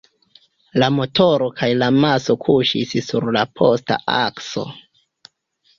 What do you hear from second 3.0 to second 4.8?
sur la posta akso.